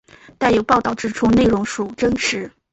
[0.39, 2.49] 但有报导指出内容属真实。